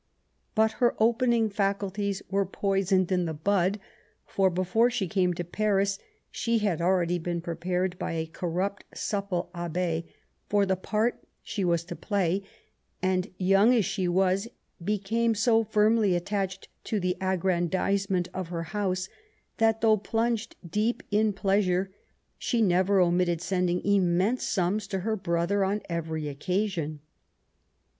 But 0.55 0.71
her 0.81 0.95
opening 0.97 1.51
faculties 1.51 2.23
were 2.27 2.43
poisoned 2.43 3.11
in 3.11 3.25
the 3.25 3.35
bud; 3.35 3.79
for 4.25 4.49
before 4.49 4.89
she 4.89 5.07
came 5.07 5.31
to 5.35 5.43
Paris 5.43 5.99
she 6.31 6.57
had 6.57 6.81
already 6.81 7.19
been 7.19 7.39
prepared, 7.39 7.99
by 7.99 8.13
a 8.13 8.25
corrupt, 8.25 8.83
supple 8.95 9.51
abb^, 9.53 10.03
for 10.49 10.65
the 10.65 10.75
part 10.75 11.19
she 11.43 11.63
was 11.63 11.83
to 11.83 11.95
play; 11.95 12.41
and, 13.03 13.29
young 13.37 13.75
as 13.75 13.85
she 13.85 14.07
was, 14.07 14.47
became 14.83 15.35
so 15.35 15.63
firmly 15.63 16.15
attached 16.15 16.67
to 16.85 16.99
the 16.99 17.15
aggrandizement 17.21 18.27
of 18.33 18.47
her 18.47 18.63
house, 18.73 19.07
that, 19.57 19.81
though 19.81 19.97
plunged 19.97 20.55
deep 20.67 21.03
in 21.11 21.31
pleasure, 21.31 21.91
she 22.39 22.59
never 22.59 22.99
omitted 22.99 23.39
sending 23.39 23.79
inmiense 23.83 24.41
sums 24.41 24.87
to 24.87 25.01
her 25.01 25.15
brother 25.15 25.63
on 25.63 25.79
every 25.91 26.27
occasion. 26.27 27.01